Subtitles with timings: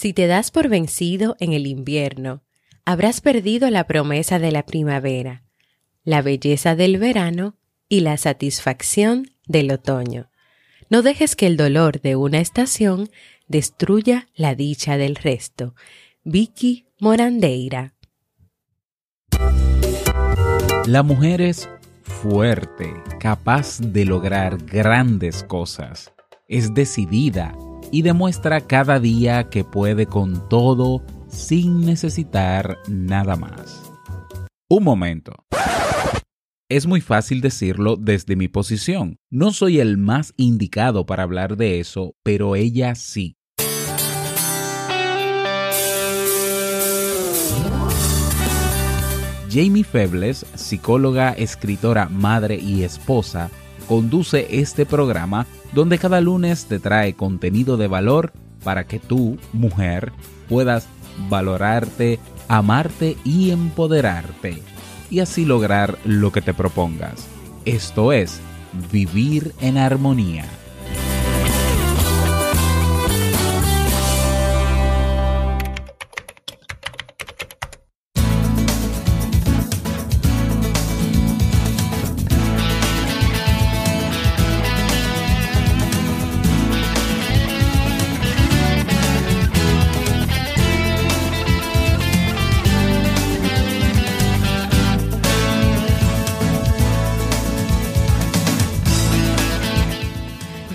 [0.00, 2.44] Si te das por vencido en el invierno,
[2.84, 5.42] habrás perdido la promesa de la primavera,
[6.04, 7.56] la belleza del verano
[7.88, 10.30] y la satisfacción del otoño.
[10.88, 13.10] No dejes que el dolor de una estación
[13.48, 15.74] destruya la dicha del resto.
[16.22, 17.94] Vicky Morandeira.
[20.86, 21.68] La mujer es
[22.04, 26.12] fuerte, capaz de lograr grandes cosas.
[26.46, 27.52] Es decidida
[27.90, 33.92] y demuestra cada día que puede con todo sin necesitar nada más.
[34.68, 35.32] Un momento.
[36.70, 39.16] Es muy fácil decirlo desde mi posición.
[39.30, 43.36] No soy el más indicado para hablar de eso, pero ella sí.
[49.50, 53.50] Jamie Febles, psicóloga, escritora, madre y esposa,
[53.88, 60.12] conduce este programa donde cada lunes te trae contenido de valor para que tú, mujer,
[60.48, 60.86] puedas
[61.28, 64.62] valorarte, amarte y empoderarte,
[65.10, 67.26] y así lograr lo que te propongas.
[67.64, 68.40] Esto es,
[68.92, 70.44] vivir en armonía.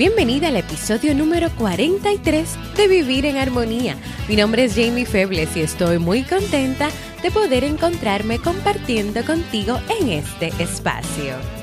[0.06, 3.96] Bienvenida al episodio número 43 de Vivir en Armonía.
[4.28, 6.90] Mi nombre es Jamie Febles y estoy muy contenta
[7.22, 11.63] de poder encontrarme compartiendo contigo en este espacio.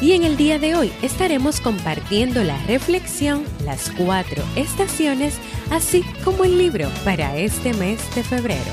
[0.00, 5.34] Y en el día de hoy estaremos compartiendo la reflexión, las cuatro estaciones,
[5.70, 8.72] así como el libro para este mes de febrero.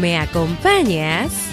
[0.00, 1.45] ¿Me acompañas?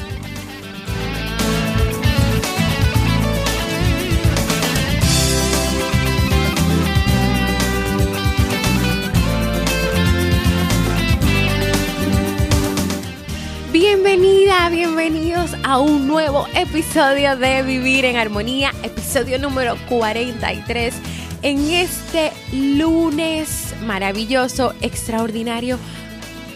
[14.72, 20.96] Bienvenidos a un nuevo episodio de Vivir en Armonía, episodio número 43.
[21.41, 25.78] En este lunes maravilloso, extraordinario,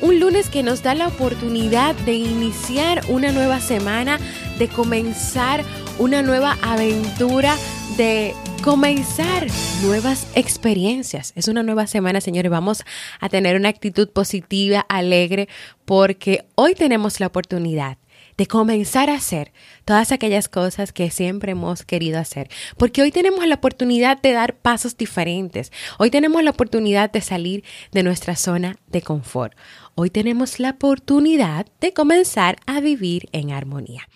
[0.02, 4.20] un lunes que nos da la oportunidad de iniciar una nueva semana,
[4.58, 5.64] de comenzar
[6.00, 7.56] una nueva aventura,
[7.98, 9.48] de comenzar
[9.84, 11.34] nuevas experiencias.
[11.36, 12.52] Es una nueva semana, señores.
[12.52, 12.84] Vamos
[13.20, 15.48] a tener una actitud positiva, alegre,
[15.86, 17.98] porque hoy tenemos la oportunidad
[18.38, 19.52] de comenzar a hacer
[19.84, 22.50] todas aquellas cosas que siempre hemos querido hacer.
[22.78, 25.72] Porque hoy tenemos la oportunidad de dar pasos diferentes.
[25.98, 29.58] Hoy tenemos la oportunidad de salir de nuestra zona de confort.
[29.96, 34.08] Hoy tenemos la oportunidad de comenzar a vivir en armonía.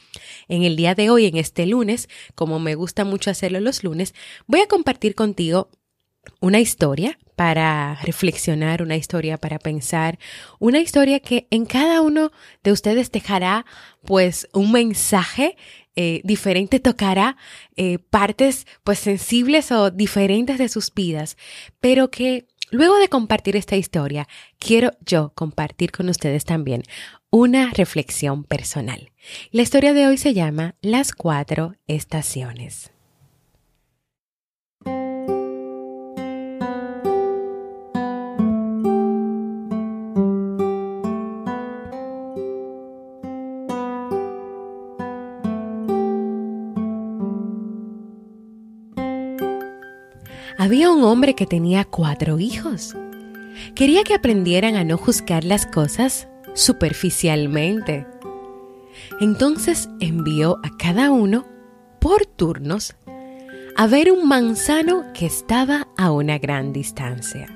[0.47, 4.13] En el día de hoy, en este lunes, como me gusta mucho hacerlo los lunes,
[4.45, 5.69] voy a compartir contigo
[6.39, 10.19] una historia para reflexionar, una historia para pensar,
[10.59, 12.31] una historia que en cada uno
[12.63, 13.65] de ustedes dejará
[14.03, 15.57] pues un mensaje
[15.95, 17.37] eh, diferente, tocará
[17.75, 21.37] eh, partes pues sensibles o diferentes de sus vidas,
[21.79, 24.27] pero que luego de compartir esta historia,
[24.57, 26.83] quiero yo compartir con ustedes también
[27.29, 29.11] una reflexión personal.
[29.51, 32.90] La historia de hoy se llama Las cuatro estaciones.
[50.71, 52.95] Había un hombre que tenía cuatro hijos.
[53.75, 58.07] Quería que aprendieran a no juzgar las cosas superficialmente.
[59.19, 61.45] Entonces envió a cada uno,
[61.99, 62.95] por turnos,
[63.75, 67.47] a ver un manzano que estaba a una gran distancia.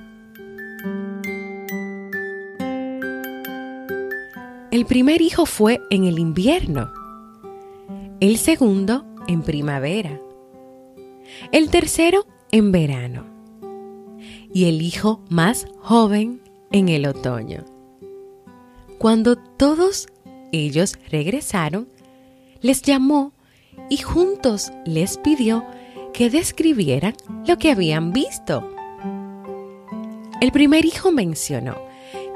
[4.72, 6.92] El primer hijo fue en el invierno,
[8.20, 10.20] el segundo en primavera,
[11.54, 13.26] el tercero en verano
[14.54, 17.66] y el hijo más joven en el otoño.
[18.98, 20.08] Cuando todos
[20.52, 21.90] ellos regresaron,
[22.62, 23.34] les llamó
[23.90, 25.66] y juntos les pidió
[26.14, 27.16] que describieran
[27.46, 28.68] lo que habían visto.
[30.40, 31.76] El primer hijo mencionó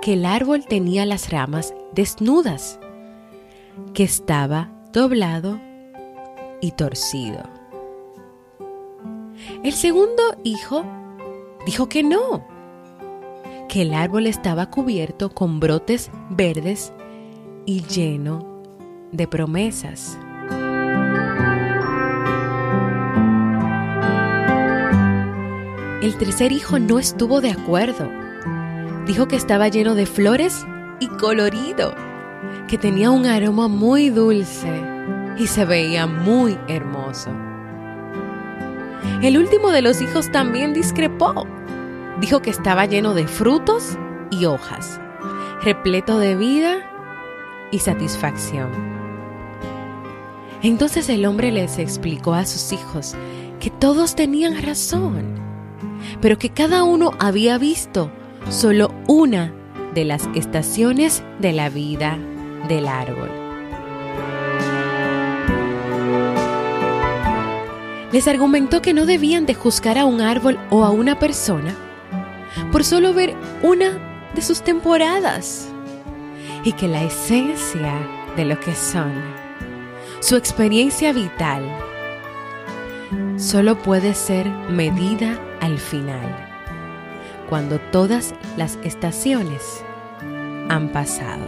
[0.02, 2.80] que el árbol tenía las ramas desnudas,
[3.94, 5.60] que estaba doblado
[6.62, 7.59] y torcido.
[9.64, 10.86] El segundo hijo
[11.66, 12.46] dijo que no,
[13.68, 16.94] que el árbol estaba cubierto con brotes verdes
[17.66, 18.64] y lleno
[19.12, 20.18] de promesas.
[26.02, 28.10] El tercer hijo no estuvo de acuerdo.
[29.06, 30.66] Dijo que estaba lleno de flores
[31.02, 31.94] y colorido,
[32.70, 34.82] que tenía un aroma muy dulce
[35.38, 37.49] y se veía muy hermoso.
[39.22, 41.46] El último de los hijos también discrepó.
[42.20, 43.98] Dijo que estaba lleno de frutos
[44.32, 45.00] y hojas,
[45.62, 46.78] repleto de vida
[47.72, 48.70] y satisfacción.
[50.62, 53.16] Entonces el hombre les explicó a sus hijos
[53.60, 55.40] que todos tenían razón
[56.22, 58.12] pero que cada uno había visto
[58.50, 59.54] solo una
[59.94, 62.18] de las estaciones de la vida
[62.68, 63.49] del árbol.
[68.12, 71.76] Les argumentó que no debían de juzgar a un árbol o a una persona
[72.72, 75.70] por solo ver una de sus temporadas
[76.64, 77.94] y que la esencia
[78.36, 79.14] de lo que son,
[80.20, 81.64] su experiencia vital,
[83.38, 86.48] solo puede ser medida al final,
[87.48, 89.84] cuando todas las estaciones
[90.70, 91.46] han pasado.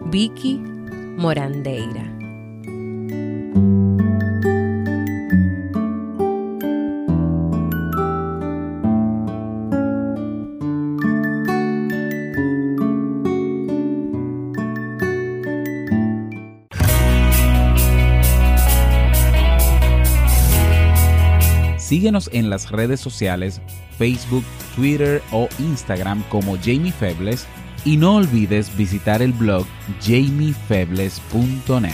[0.00, 0.62] Vicky
[1.16, 2.15] Morandeira
[21.86, 23.60] Síguenos en las redes sociales,
[23.96, 24.42] Facebook,
[24.74, 27.46] Twitter o Instagram como Jamie Febles
[27.84, 29.64] y no olvides visitar el blog
[30.00, 31.92] jamiefebles.net.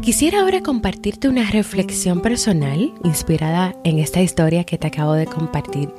[0.00, 5.94] Quisiera ahora compartirte una reflexión personal inspirada en esta historia que te acabo de compartir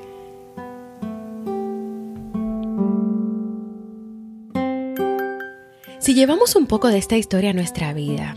[6.03, 8.35] Si llevamos un poco de esta historia a nuestra vida,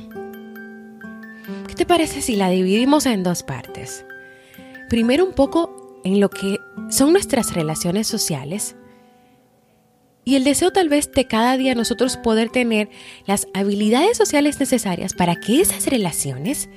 [1.67, 4.07] ¿qué te parece si la dividimos en dos partes?
[4.89, 6.59] Primero un poco en lo que
[6.91, 8.77] son nuestras relaciones sociales
[10.25, 12.89] y el deseo tal vez de cada día nosotros poder tener
[13.27, 16.69] las habilidades sociales necesarias para que esas relaciones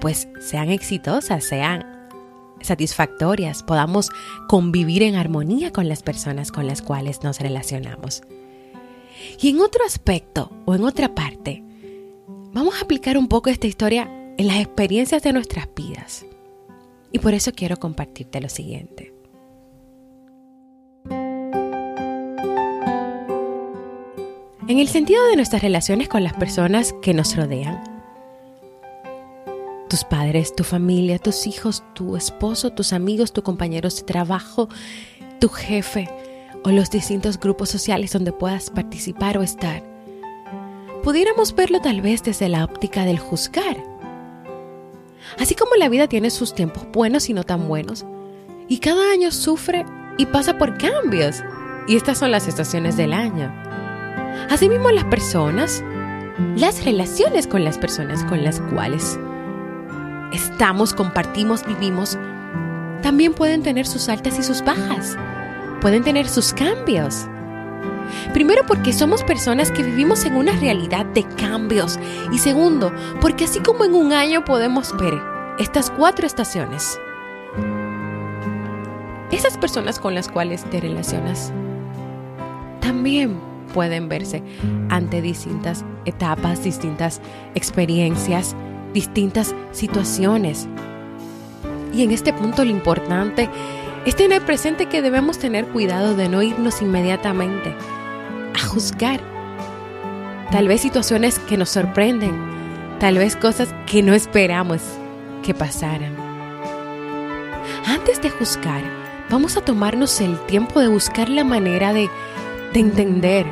[0.00, 2.08] pues sean exitosas, sean
[2.60, 4.10] satisfactorias, podamos
[4.48, 8.22] convivir en armonía con las personas con las cuales nos relacionamos.
[9.40, 11.62] Y en otro aspecto o en otra parte,
[12.52, 16.24] vamos a aplicar un poco esta historia en las experiencias de nuestras vidas.
[17.12, 19.12] Y por eso quiero compartirte lo siguiente.
[24.68, 27.82] En el sentido de nuestras relaciones con las personas que nos rodean,
[29.90, 34.70] tus padres, tu familia, tus hijos, tu esposo, tus amigos, tus compañeros de trabajo,
[35.38, 36.08] tu jefe,
[36.64, 39.82] o los distintos grupos sociales donde puedas participar o estar.
[41.02, 43.76] Pudiéramos verlo tal vez desde la óptica del juzgar.
[45.38, 48.04] Así como la vida tiene sus tiempos buenos y no tan buenos,
[48.68, 49.84] y cada año sufre
[50.18, 51.42] y pasa por cambios,
[51.88, 53.52] y estas son las estaciones del año.
[54.50, 55.82] Asimismo las personas,
[56.56, 59.18] las relaciones con las personas con las cuales
[60.32, 62.18] estamos, compartimos, vivimos,
[63.02, 65.16] también pueden tener sus altas y sus bajas
[65.82, 67.26] pueden tener sus cambios.
[68.32, 71.98] Primero porque somos personas que vivimos en una realidad de cambios.
[72.32, 75.20] Y segundo, porque así como en un año podemos ver
[75.58, 76.98] estas cuatro estaciones,
[79.32, 81.52] esas personas con las cuales te relacionas
[82.80, 83.40] también
[83.72, 84.42] pueden verse
[84.90, 87.20] ante distintas etapas, distintas
[87.54, 88.54] experiencias,
[88.92, 90.68] distintas situaciones.
[91.94, 96.42] Y en este punto lo importante es tener presente que debemos tener cuidado de no
[96.42, 97.74] irnos inmediatamente
[98.54, 99.20] a juzgar.
[100.50, 102.36] Tal vez situaciones que nos sorprenden,
[102.98, 104.82] tal vez cosas que no esperamos
[105.44, 106.16] que pasaran.
[107.86, 108.82] Antes de juzgar,
[109.30, 112.10] vamos a tomarnos el tiempo de buscar la manera de
[112.72, 113.46] de entender,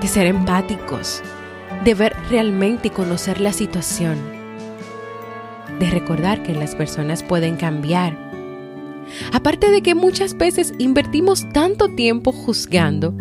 [0.00, 1.22] de ser empáticos,
[1.84, 4.18] de ver realmente y conocer la situación,
[5.78, 8.29] de recordar que las personas pueden cambiar.
[9.32, 13.14] Aparte de que muchas veces invertimos tanto tiempo juzgando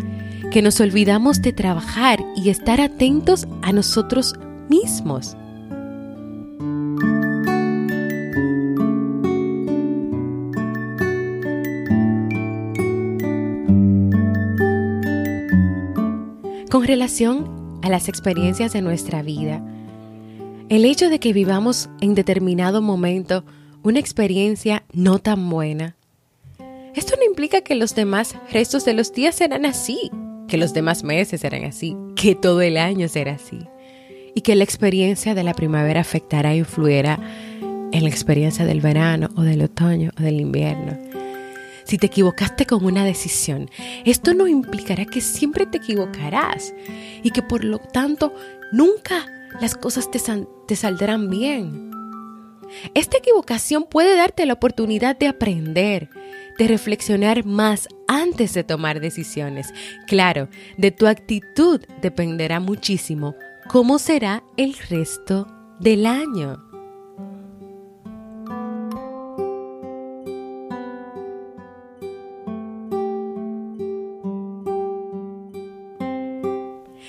[0.51, 4.35] que nos olvidamos de trabajar y estar atentos a nosotros
[4.69, 5.35] mismos.
[16.69, 19.63] Con relación a las experiencias de nuestra vida,
[20.69, 23.43] el hecho de que vivamos en determinado momento
[23.81, 25.95] una experiencia no tan buena,
[26.95, 30.11] esto no implica que los demás restos de los días serán así,
[30.47, 33.59] que los demás meses serán así, que todo el año será así,
[34.35, 37.19] y que la experiencia de la primavera afectará e influirá
[37.91, 41.09] en la experiencia del verano o del otoño o del invierno
[41.89, 43.67] si te equivocaste con una decisión,
[44.05, 46.71] esto no implicará que siempre te equivocarás
[47.23, 48.31] y que por lo tanto
[48.71, 49.25] nunca
[49.59, 50.19] las cosas te,
[50.67, 51.88] te saldrán bien.
[52.93, 56.09] Esta equivocación puede darte la oportunidad de aprender,
[56.57, 59.73] de reflexionar más antes de tomar decisiones.
[60.07, 63.35] Claro, de tu actitud dependerá muchísimo
[63.69, 65.47] cómo será el resto
[65.79, 66.63] del año.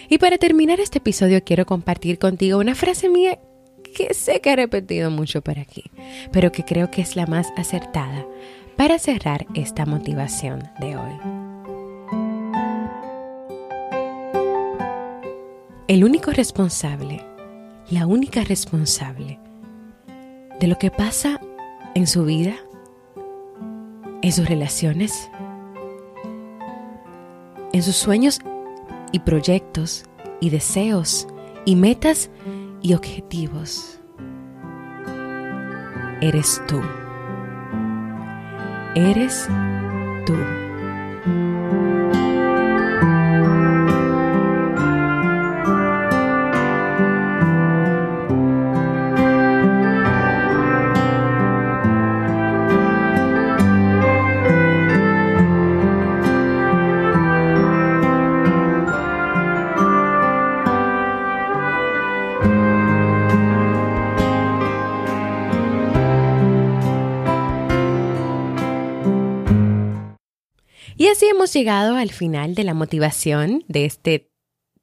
[0.08, 3.38] Y para terminar este episodio quiero compartir contigo una frase mía
[3.92, 5.90] que sé que he repetido mucho por aquí,
[6.32, 8.26] pero que creo que es la más acertada
[8.76, 11.12] para cerrar esta motivación de hoy.
[15.88, 17.24] El único responsable,
[17.90, 19.38] la única responsable
[20.60, 21.40] de lo que pasa
[21.94, 22.54] en su vida,
[24.22, 25.30] en sus relaciones,
[27.72, 28.40] en sus sueños
[29.12, 30.04] y proyectos
[30.40, 31.26] y deseos
[31.64, 32.30] y metas
[32.82, 34.00] y objetivos.
[36.20, 36.82] Eres tú.
[38.94, 39.48] Eres
[40.26, 40.36] tú.
[71.52, 74.30] Llegado al final de la motivación de este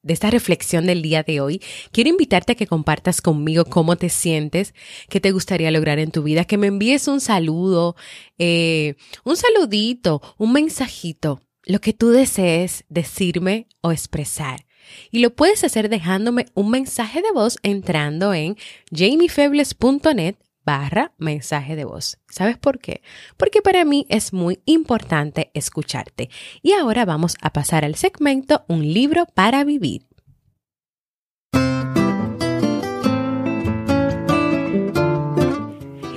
[0.04, 4.08] de esta reflexión del día de hoy, quiero invitarte a que compartas conmigo cómo te
[4.08, 4.74] sientes,
[5.10, 7.98] qué te gustaría lograr en tu vida, que me envíes un saludo,
[8.38, 8.96] eh,
[9.26, 14.66] un saludito, un mensajito, lo que tú desees decirme o expresar.
[15.12, 18.56] Y lo puedes hacer dejándome un mensaje de voz entrando en
[18.96, 22.20] jamiefebles.net barra mensaje de voz.
[22.28, 23.02] ¿Sabes por qué?
[23.38, 26.30] Porque para mí es muy importante escucharte.
[26.62, 30.06] Y ahora vamos a pasar al segmento Un libro para vivir.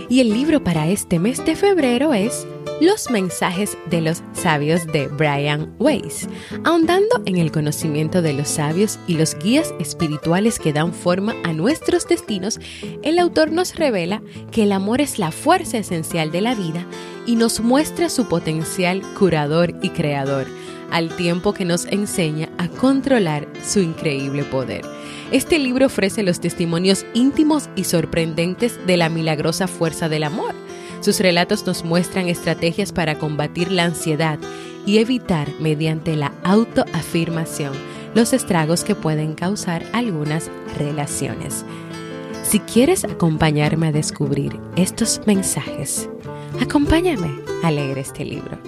[0.09, 2.45] Y el libro para este mes de febrero es
[2.81, 6.27] Los mensajes de los sabios de Brian Weiss,
[6.65, 11.53] ahondando en el conocimiento de los sabios y los guías espirituales que dan forma a
[11.53, 12.59] nuestros destinos,
[13.03, 16.87] el autor nos revela que el amor es la fuerza esencial de la vida
[17.27, 20.47] y nos muestra su potencial curador y creador,
[20.91, 24.87] al tiempo que nos enseña a controlar su increíble poder.
[25.33, 30.55] Este libro ofrece los testimonios íntimos y sorprendentes de la milagrosa fuerza del amor.
[31.01, 34.39] Sus relatos nos muestran estrategias para combatir la ansiedad
[34.87, 37.73] y evitar mediante la autoafirmación
[38.15, 41.65] los estragos que pueden causar algunas relaciones.
[42.43, 46.09] Si quieres acompañarme a descubrir estos mensajes,
[46.61, 47.31] acompáñame
[47.63, 48.59] a leer este libro.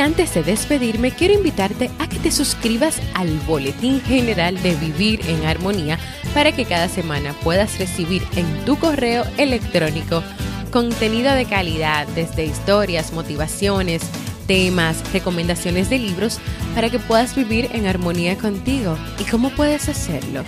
[0.00, 5.44] Antes de despedirme, quiero invitarte a que te suscribas al Boletín General de Vivir en
[5.44, 5.98] Armonía
[6.32, 10.22] para que cada semana puedas recibir en tu correo electrónico
[10.70, 14.02] contenido de calidad, desde historias, motivaciones,
[14.46, 16.38] temas, recomendaciones de libros,
[16.74, 18.96] para que puedas vivir en armonía contigo.
[19.18, 20.44] ¿Y cómo puedes hacerlo?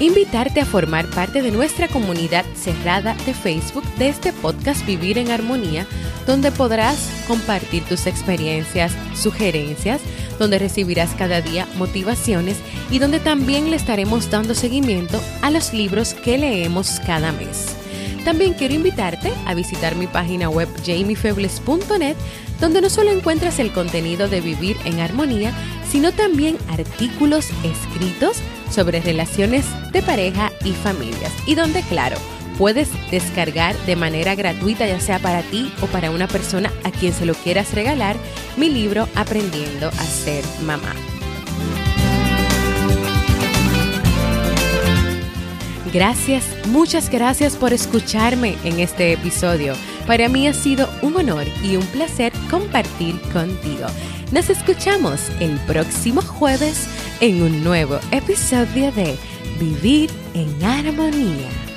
[0.00, 5.30] invitarte a formar parte de nuestra comunidad cerrada de Facebook de este podcast Vivir en
[5.30, 5.86] Armonía,
[6.26, 10.00] donde podrás compartir tus experiencias, sugerencias,
[10.38, 12.56] donde recibirás cada día motivaciones
[12.90, 17.76] y donde también le estaremos dando seguimiento a los libros que leemos cada mes.
[18.24, 22.16] También quiero invitarte a visitar mi página web jamiefebles.net,
[22.60, 25.52] donde no solo encuentras el contenido de Vivir en Armonía,
[25.90, 28.38] sino también artículos escritos
[28.70, 31.32] sobre relaciones de pareja y familias.
[31.46, 32.16] Y donde, claro,
[32.58, 37.12] puedes descargar de manera gratuita, ya sea para ti o para una persona a quien
[37.14, 38.16] se lo quieras regalar,
[38.56, 40.92] mi libro Aprendiendo a ser mamá.
[45.92, 49.72] Gracias, muchas gracias por escucharme en este episodio.
[50.06, 53.86] Para mí ha sido un honor y un placer compartir contigo.
[54.30, 56.88] Nos escuchamos el próximo jueves
[57.20, 59.16] en un nuevo episodio de
[59.58, 61.67] Vivir en Armonía.